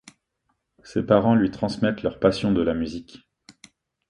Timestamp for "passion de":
2.19-2.63